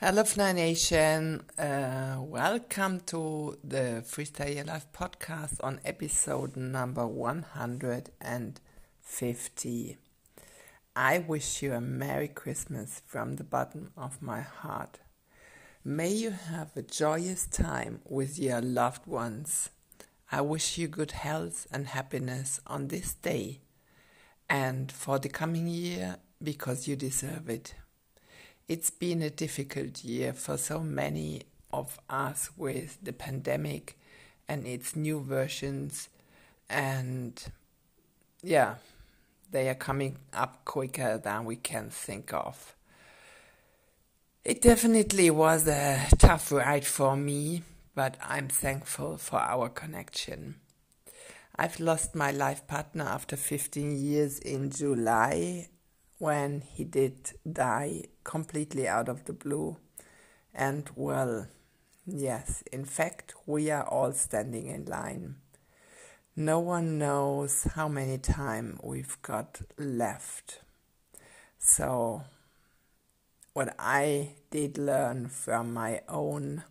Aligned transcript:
Hello, 0.00 0.22
Fly 0.22 0.52
Nation. 0.52 1.42
Uh, 1.58 2.18
welcome 2.20 3.00
to 3.00 3.58
the 3.64 4.04
Freestyle 4.06 4.54
Your 4.54 4.62
Life 4.62 4.86
podcast 4.92 5.56
on 5.60 5.80
episode 5.84 6.56
number 6.56 7.04
150. 7.04 9.96
I 10.94 11.18
wish 11.18 11.62
you 11.62 11.72
a 11.72 11.80
Merry 11.80 12.28
Christmas 12.28 13.02
from 13.06 13.34
the 13.34 13.42
bottom 13.42 13.90
of 13.96 14.22
my 14.22 14.40
heart. 14.40 15.00
May 15.84 16.10
you 16.10 16.30
have 16.30 16.76
a 16.76 16.82
joyous 16.82 17.48
time 17.48 18.00
with 18.04 18.38
your 18.38 18.60
loved 18.60 19.08
ones. 19.08 19.70
I 20.30 20.42
wish 20.42 20.78
you 20.78 20.86
good 20.86 21.10
health 21.10 21.66
and 21.72 21.88
happiness 21.88 22.60
on 22.68 22.86
this 22.86 23.14
day 23.14 23.62
and 24.48 24.92
for 24.92 25.18
the 25.18 25.28
coming 25.28 25.66
year 25.66 26.18
because 26.40 26.86
you 26.86 26.94
deserve 26.94 27.50
it. 27.50 27.74
It's 28.68 28.90
been 28.90 29.22
a 29.22 29.30
difficult 29.30 30.04
year 30.04 30.34
for 30.34 30.58
so 30.58 30.80
many 30.80 31.44
of 31.72 31.98
us 32.10 32.50
with 32.54 32.98
the 33.02 33.14
pandemic 33.14 33.98
and 34.46 34.66
its 34.66 34.94
new 34.94 35.20
versions, 35.20 36.10
and 36.68 37.42
yeah, 38.42 38.74
they 39.50 39.70
are 39.70 39.74
coming 39.74 40.18
up 40.34 40.66
quicker 40.66 41.16
than 41.16 41.46
we 41.46 41.56
can 41.56 41.88
think 41.88 42.34
of. 42.34 42.74
It 44.44 44.60
definitely 44.60 45.30
was 45.30 45.66
a 45.66 46.06
tough 46.18 46.52
ride 46.52 46.84
for 46.84 47.16
me, 47.16 47.62
but 47.94 48.18
I'm 48.22 48.48
thankful 48.48 49.16
for 49.16 49.38
our 49.38 49.70
connection. 49.70 50.56
I've 51.56 51.80
lost 51.80 52.14
my 52.14 52.32
life 52.32 52.66
partner 52.66 53.04
after 53.04 53.34
15 53.34 53.96
years 53.96 54.38
in 54.38 54.70
July 54.70 55.68
when 56.18 56.60
he 56.60 56.84
did 56.84 57.32
die 57.50 58.04
completely 58.28 58.86
out 58.86 59.08
of 59.08 59.24
the 59.24 59.32
blue. 59.32 59.78
And 60.54 60.90
well, 60.94 61.46
yes, 62.06 62.62
in 62.70 62.84
fact, 62.84 63.32
we 63.46 63.70
are 63.70 63.88
all 63.88 64.12
standing 64.12 64.66
in 64.66 64.84
line. 64.84 65.36
No 66.36 66.60
one 66.60 66.98
knows 66.98 67.64
how 67.74 67.88
many 67.88 68.18
time 68.18 68.78
we've 68.82 69.20
got 69.22 69.62
left. 69.78 70.60
So, 71.58 72.24
what 73.54 73.74
I 73.78 74.34
did 74.50 74.76
learn 74.76 75.28
from 75.28 75.72
my 75.72 76.02
own 76.06 76.64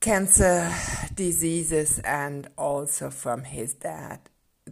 cancer 0.00 0.72
diseases 1.14 1.98
and 2.04 2.46
also 2.56 3.10
from 3.10 3.42
his 3.42 3.74
dad 3.74 4.20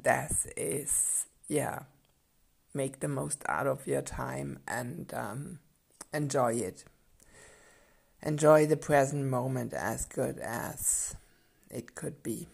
death 0.00 0.46
is 0.56 1.26
yeah 1.48 1.80
make 2.74 3.00
the 3.00 3.08
most 3.08 3.42
out 3.46 3.66
of 3.66 3.86
your 3.86 4.02
time 4.02 4.58
and 4.66 5.12
um, 5.14 5.58
enjoy 6.12 6.54
it. 6.54 6.84
Enjoy 8.22 8.66
the 8.66 8.76
present 8.76 9.26
moment 9.26 9.72
as 9.74 10.04
good 10.06 10.38
as 10.38 11.16
it 11.70 11.94
could 11.94 12.22
be. 12.22 12.46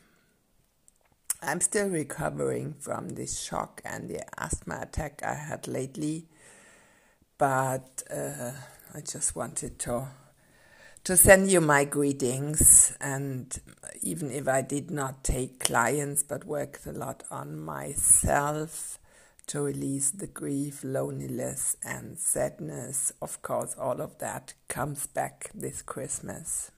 I'm 1.41 1.60
still 1.60 1.88
recovering 1.88 2.75
from 2.80 3.10
this 3.10 3.41
shock 3.41 3.80
and 3.84 4.08
the 4.08 4.22
asthma 4.41 4.80
attack 4.83 5.22
I 5.22 5.34
had 5.34 5.69
lately, 5.69 6.27
but 7.36 8.03
uh, 8.10 8.53
I 8.94 9.00
just 9.00 9.36
wanted 9.36 9.78
to 9.80 10.08
to 11.05 11.16
send 11.16 11.50
you 11.50 11.60
my 11.60 11.84
greetings. 11.84 12.94
And 13.00 13.58
even 14.03 14.30
if 14.30 14.48
I 14.48 14.62
did 14.62 14.91
not 14.91 15.22
take 15.22 15.60
clients 15.60 16.22
but 16.22 16.44
worked 16.44 16.86
a 16.86 16.92
lot 16.92 17.22
on 17.30 17.58
myself, 17.58 18.97
to 19.48 19.62
release 19.62 20.10
the 20.10 20.27
grief, 20.27 20.84
loneliness, 20.84 21.77
and 21.82 22.18
sadness. 22.18 23.12
Of 23.20 23.42
course, 23.42 23.74
all 23.78 24.00
of 24.00 24.18
that 24.18 24.54
comes 24.68 25.06
back 25.06 25.50
this 25.54 25.82
Christmas. 25.82 26.70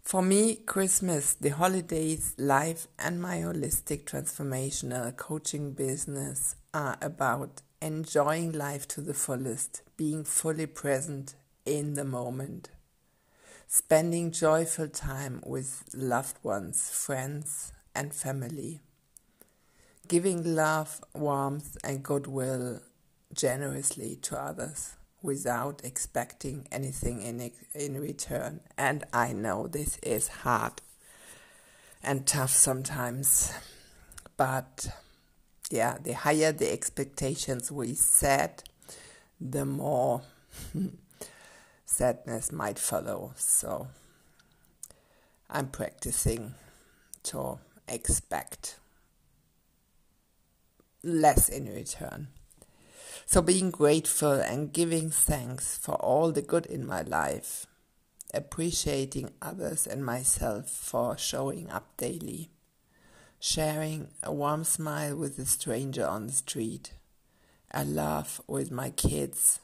For 0.00 0.20
me, 0.20 0.56
Christmas, 0.56 1.34
the 1.34 1.50
holidays, 1.50 2.34
life, 2.36 2.88
and 2.98 3.22
my 3.22 3.38
holistic 3.38 4.04
transformational 4.04 5.16
coaching 5.16 5.72
business 5.72 6.56
are 6.74 6.98
about 7.00 7.62
enjoying 7.80 8.52
life 8.52 8.88
to 8.88 9.00
the 9.00 9.14
fullest, 9.14 9.82
being 9.96 10.24
fully 10.24 10.66
present 10.66 11.34
in 11.64 11.94
the 11.94 12.04
moment, 12.04 12.70
spending 13.68 14.32
joyful 14.32 14.88
time 14.88 15.40
with 15.44 15.84
loved 15.94 16.38
ones, 16.42 16.90
friends, 16.90 17.72
and 17.94 18.12
family 18.12 18.80
giving 20.12 20.54
love, 20.54 21.00
warmth, 21.14 21.78
and 21.82 22.02
goodwill 22.02 22.82
generously 23.32 24.14
to 24.20 24.38
others 24.38 24.94
without 25.22 25.80
expecting 25.84 26.68
anything 26.70 27.22
in, 27.22 27.50
in 27.74 27.98
return. 27.98 28.60
And 28.76 29.04
I 29.10 29.32
know 29.32 29.68
this 29.68 29.96
is 30.02 30.28
hard 30.28 30.82
and 32.02 32.26
tough 32.26 32.50
sometimes, 32.50 33.54
but 34.36 34.88
yeah, 35.70 35.96
the 35.96 36.12
higher 36.12 36.52
the 36.52 36.70
expectations 36.70 37.72
we 37.72 37.94
set, 37.94 38.64
the 39.40 39.64
more 39.64 40.20
sadness 41.86 42.52
might 42.52 42.78
follow. 42.78 43.32
So 43.36 43.88
I'm 45.48 45.68
practicing 45.68 46.52
to 47.22 47.60
expect 47.88 48.76
less 51.02 51.48
in 51.48 51.66
return. 51.66 52.28
So, 53.26 53.40
being 53.40 53.70
grateful 53.70 54.32
and 54.32 54.72
giving 54.72 55.10
thanks 55.10 55.76
for 55.78 55.94
all 55.94 56.32
the 56.32 56.42
good 56.42 56.66
in 56.66 56.86
my 56.86 57.02
life, 57.02 57.66
appreciating 58.34 59.30
others 59.40 59.86
and 59.86 60.04
myself 60.04 60.68
for 60.68 61.16
showing 61.16 61.70
up 61.70 61.96
daily, 61.96 62.50
sharing 63.38 64.08
a 64.22 64.32
warm 64.32 64.64
smile 64.64 65.16
with 65.16 65.38
a 65.38 65.46
stranger 65.46 66.06
on 66.06 66.26
the 66.26 66.32
street, 66.32 66.94
a 67.72 67.84
laugh 67.84 68.40
with 68.46 68.70
my 68.70 68.90
kids, 68.90 69.60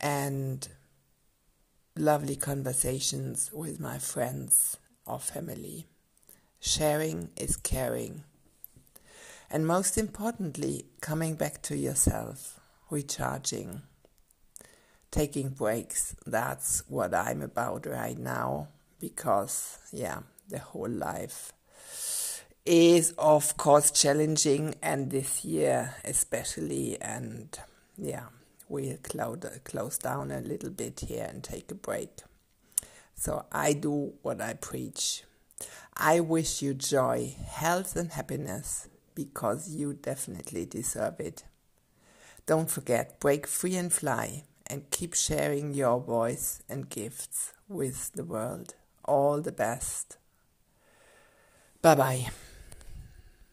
and 0.00 0.68
lovely 1.96 2.36
conversations 2.36 3.50
with 3.52 3.80
my 3.80 3.98
friends 3.98 4.76
or 5.06 5.18
family. 5.18 5.86
Sharing 6.60 7.30
is 7.36 7.56
caring. 7.56 8.24
And 9.50 9.66
most 9.66 9.96
importantly, 9.96 10.86
coming 11.00 11.34
back 11.34 11.62
to 11.62 11.76
yourself, 11.76 12.60
recharging, 12.90 13.82
taking 15.10 15.50
breaks. 15.50 16.14
That's 16.26 16.82
what 16.88 17.14
I'm 17.14 17.42
about 17.42 17.86
right 17.86 18.18
now 18.18 18.68
because, 19.00 19.78
yeah, 19.92 20.20
the 20.48 20.58
whole 20.58 20.90
life 20.90 21.52
is, 22.64 23.12
of 23.16 23.56
course, 23.56 23.90
challenging, 23.90 24.74
and 24.82 25.10
this 25.10 25.44
year 25.44 25.94
especially. 26.04 27.00
And 27.00 27.56
yeah, 27.96 28.26
we'll 28.68 28.98
close, 28.98 29.98
down 29.98 30.30
a 30.30 30.40
little 30.40 30.70
bit 30.70 31.00
here 31.00 31.26
and 31.28 31.42
take 31.42 31.70
a 31.70 31.76
break. 31.76 32.10
So 33.14 33.46
I 33.52 33.72
do 33.72 34.14
what 34.22 34.40
I 34.40 34.54
preach. 34.54 35.22
I 35.96 36.20
wish 36.20 36.60
you 36.60 36.74
joy, 36.74 37.34
health, 37.48 37.96
and 37.96 38.10
happiness 38.12 38.88
because 39.16 39.68
you 39.74 39.94
definitely 39.94 40.64
deserve 40.64 41.18
it. 41.18 41.42
Don't 42.46 42.70
forget, 42.70 43.18
break 43.18 43.48
free 43.48 43.74
and 43.74 43.92
fly 43.92 44.44
and 44.68 44.88
keep 44.90 45.14
sharing 45.14 45.74
your 45.74 45.98
voice 45.98 46.62
and 46.68 46.88
gifts 46.88 47.52
with 47.68 48.12
the 48.12 48.24
world. 48.24 48.76
All 49.04 49.40
the 49.40 49.52
best. 49.52 50.18
Bye 51.82 51.96
bye. 51.96 52.26